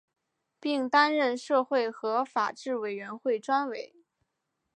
[0.59, 3.93] 并担任社会和法制委员会专委。